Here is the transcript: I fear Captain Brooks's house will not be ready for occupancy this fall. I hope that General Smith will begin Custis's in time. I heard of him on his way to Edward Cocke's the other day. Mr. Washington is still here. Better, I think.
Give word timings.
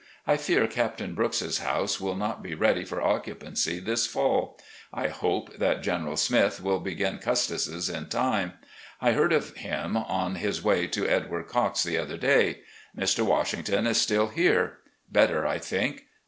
I 0.25 0.35
fear 0.35 0.65
Captain 0.65 1.13
Brooks's 1.13 1.59
house 1.59 1.99
will 2.01 2.15
not 2.15 2.41
be 2.41 2.55
ready 2.55 2.83
for 2.83 3.03
occupancy 3.03 3.79
this 3.79 4.07
fall. 4.07 4.59
I 4.91 5.09
hope 5.09 5.55
that 5.57 5.83
General 5.83 6.17
Smith 6.17 6.59
will 6.59 6.79
begin 6.79 7.19
Custis's 7.19 7.87
in 7.87 8.07
time. 8.09 8.53
I 8.99 9.11
heard 9.11 9.31
of 9.31 9.53
him 9.55 9.95
on 9.95 10.37
his 10.37 10.63
way 10.63 10.87
to 10.87 11.07
Edward 11.07 11.49
Cocke's 11.49 11.83
the 11.83 11.99
other 11.99 12.17
day. 12.17 12.61
Mr. 12.97 13.23
Washington 13.23 13.85
is 13.85 14.01
still 14.01 14.29
here. 14.29 14.79
Better, 15.11 15.45
I 15.45 15.59
think. 15.59 16.05